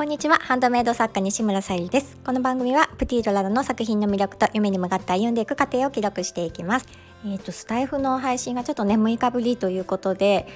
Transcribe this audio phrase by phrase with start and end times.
[0.00, 0.36] こんにちは。
[0.36, 2.16] ハンドメイド作家西村さゆりです。
[2.24, 6.86] この番組はプティードララの作品の魅力と夢に向かって歩んでいく過程を記録していきます。
[7.26, 10.46] えっ、ー、とスタイフの配信がちょっとね6日ぶりということで、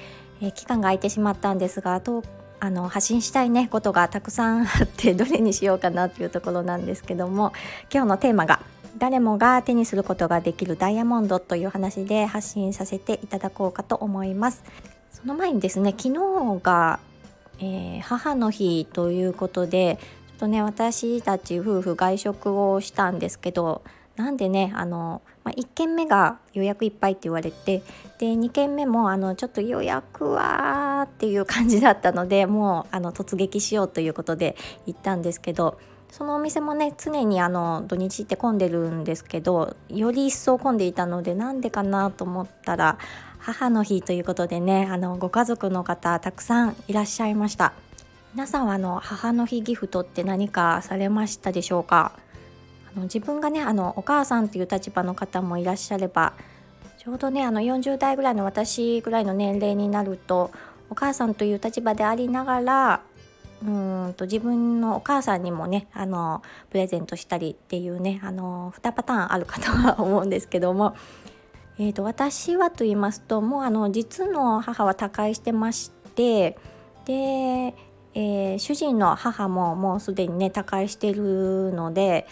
[0.41, 2.23] えー、期間が空いてしまったんですがと
[2.59, 7.53] あの発信したいねことがたくさんあってどれにしようかなというところなんですけども
[7.93, 8.61] 今日のテーマが
[8.97, 14.63] 誰もが手にすることができるダイヤモンドという話で発信させていただこうかと思います。
[15.11, 16.99] その前にですね昨日が
[17.59, 23.83] えー、母の日ということでちょっとね私たち夫婦外食をしたんですけど
[24.15, 27.83] なんでねあの、まあ、1軒目が予約いっぱいって言われて
[28.17, 35.79] で2軒目もあのちょっと予約はっていう感じだったのでもうあの突撃しようということで行ったんですけど
[36.11, 42.97] そのお店もね常にあの土日って混んでるんですけどより一層混んでいたのでなんでかなと思ったら
[43.37, 47.73] 母の日ということでねあのご家族の方たくさんいらっしゃいました。
[48.33, 52.11] 皆さんはあの母の日ギフトって何かされましたでしょうか？
[52.93, 56.33] あの自分がねあのお母さんという立場の方もいらっしゃれば
[56.97, 60.51] ちょうどねあの40代ぐらいの私ぐらいの年齢になると
[60.89, 63.01] お母さんという立場でありながら
[63.65, 70.95] うんと自分のお母さんにもねあのプレゼントしたりっていうねあの2パターンあるかとは思うんですけども。
[71.77, 76.57] えーと、私はと言いますともうあの実の母は他界してまして
[77.03, 77.13] で、
[78.13, 82.27] えー、主人の母ももうすでにね他界してるので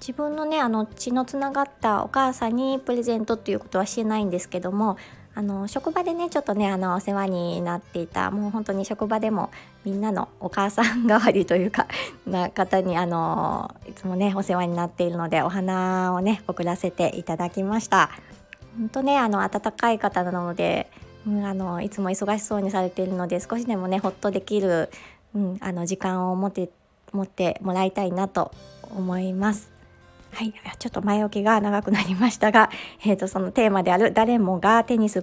[0.00, 4.96] 自分のねあの血のつながったお母さんにプレゼントっていうことはしてないんですけども
[5.34, 9.50] あの職場でねちょっとねあのお世話になっていたもう本当に職場でも
[9.84, 11.86] みんなのお母さん代わりというか
[12.26, 18.10] な方にあのいつもねお世話になっているのでお花をね送らせていただきました。
[18.78, 20.90] 本当ねあの温かい方なので、
[21.26, 24.90] うん、あのいつも忙しそうにされているので少しでもねほっとできる、
[25.34, 26.70] うん、あの時間を持って
[27.12, 28.52] 持ってもらいたいなと
[28.90, 29.71] 思います。
[30.32, 32.70] はい、ちょっと前置きが長くなりましたが、
[33.04, 35.20] えーと、そのテーマである誰もが手にす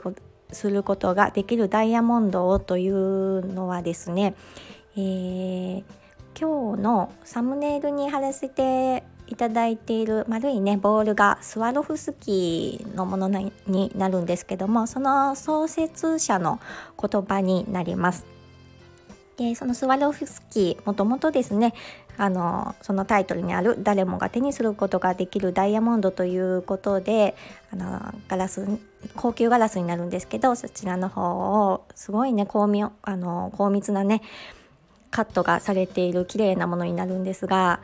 [0.69, 4.35] ることができるダイヤモンドをというのはですね、
[4.95, 5.83] えー、
[6.39, 16.59] 今日のサムネイルに貼らせていただいている丸いねボールがスワロフスキーのものになるんですけどもその創設者の
[16.99, 18.25] 言葉になります。
[19.37, 21.73] でそのスワロフスキーもともとですね
[22.19, 27.35] あのそのタイトルにある「誰もが手にすることができるダイヤモンド」ということで
[27.71, 28.67] あのガラス
[29.15, 31.21] 高級ガラスになるんですけどそちらの方
[31.71, 34.21] をすごいね高密あの高密なね
[35.11, 37.79] カットがされている綺麗なものになるんですが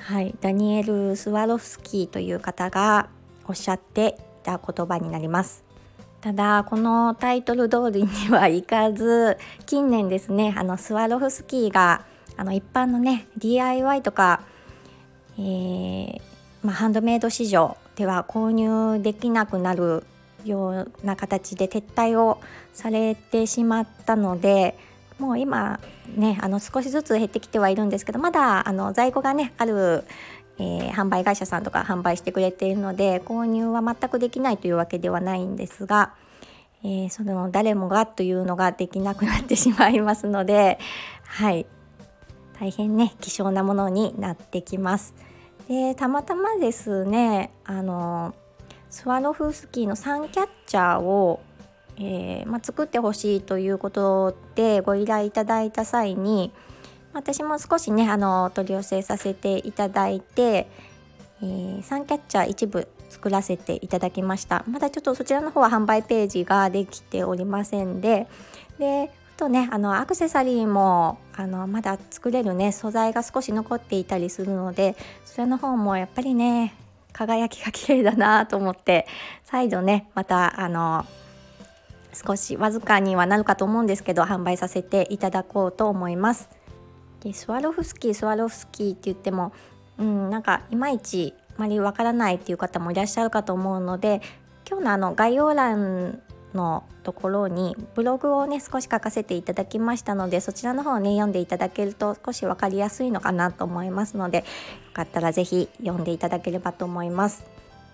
[0.00, 3.08] はい、ダニエル・スワロフスキーという方が
[3.46, 5.64] おっしゃっていた言葉になります。
[6.20, 12.04] ただこのタイトル通りにはいかず近年ですねあのスワロフスキーが
[12.38, 14.42] あの一般のね DIY とか、
[15.38, 16.20] えー、
[16.62, 20.04] まあ、ハンドメイド市場では購入できなくなる
[20.44, 22.40] ような形で撤退を
[22.72, 24.78] されてしまったので
[25.18, 25.80] もう今
[26.14, 30.04] ねあの少しずつ減ってきてはいるんですけどまだあの在庫がねある、
[30.58, 36.14] えー、販売会社さんとか販売してくれているので購入は全くできないというわけではないんですが、
[36.84, 40.78] えー、その誰もがというのができなくなってしまいますので
[41.24, 41.66] はい。
[42.58, 45.14] 大変ね希少なものになってきます。
[45.68, 48.34] でたまたまですねあの
[48.90, 51.40] スワロフスキーのサンキャッチャーを
[52.00, 56.52] えー、まあ、作ってほしいということでご依頼いただいた際に
[57.12, 60.68] 私も少しねあの取り寄せさせていただいて、
[61.42, 68.28] えー、サンキャッチャー一部作らせていただきましたまだちょっとそちらの方は販売ページができておりませんで
[68.78, 76.74] でとねあのアクセサリーもあのまだ作れるね素材が少し残っていたりするのでそちらの方もやっぱりね
[77.12, 79.06] 輝きが綺麗だなと思って
[79.44, 81.06] 再度ねまたあの
[82.12, 86.48] 少しわずかにはなるかと思うんですけど販売させていただこうと思います。
[87.20, 89.52] でスワロフスキースワロフスキーって言っても、
[89.98, 94.20] うん、なんかいまいちあまりわからないっていう方もいらっしゃるかと思うので
[94.68, 96.22] 今日のあの概要欄
[96.54, 104.44] のところにブログをね少し書かせていただきましたのでそちらの方をね読んでいただけると少し分かりやすいのかなと思いますのでよ
[104.94, 107.44] かったら是非読んでいただければと思います。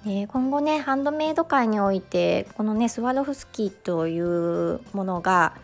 [0.06, 5.54] えー、今後ねハンドメイド界においてこのねスワロフスキーというものが、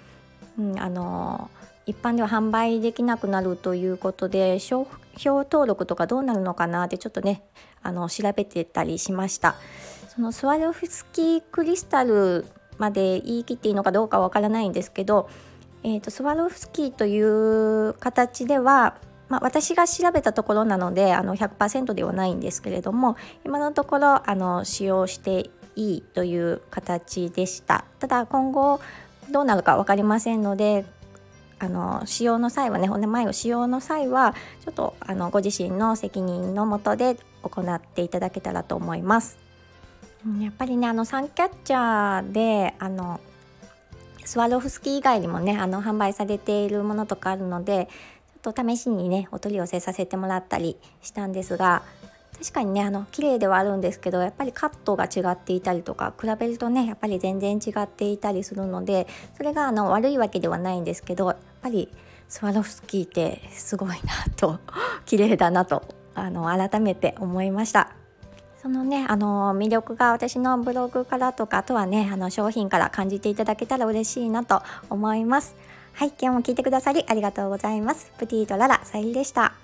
[0.59, 1.51] うん、あの
[1.85, 4.87] 一般では販売できなくなるということで商
[5.17, 7.43] 標登録とかどうなるのかなってちょっとね
[7.83, 9.57] あの調べてたりしました
[10.09, 12.47] そのスワロフスキークリスタル
[12.81, 15.29] まで言い切っていいのかどうかわからないんですけど、
[15.85, 18.97] えーと、スワロフスキーという形では
[19.29, 28.81] まあ、私が調べたところなのであの100%ではないんですけれども今のところあの使用していいという形でしたただ今後
[29.31, 30.85] どうなるか分かりませんので
[31.61, 34.35] あの使用の際はね骨前を使用の際は
[34.65, 39.50] ちょっとあのご自身の責任のもとで行っていただけたらと思います。
[40.41, 43.21] やっぱりねあのサンキャッチャーであの
[44.25, 47.89] スワロフスキー以外にもねあの販売されているものとかあるので
[48.43, 51.83] ちょっと試しにねお取り寄せさせてもらったりしたんですが
[52.39, 59.07] 確かにねあの綺麗ではあるんですけどやっぱりカットが違っていたりとか比べるとねやっぱり全然違っていたりするので
[59.37, 61.89] それがあの悪いわけではないんですけどやっぱり
[62.29, 63.97] スワロフスキーってすごいな
[64.37, 64.59] と
[65.05, 65.83] 綺麗だなと
[66.15, 68.00] あの改めて思いました。
[68.61, 75.57] そのねあの魅力が私のブログからとかあとはねあの商品から感じていただけたら嬉しいなと思います。
[75.95, 78.13] はい今日も聞いてくださりありがとうございます。
[78.19, 79.55] プティとララさゆりでした。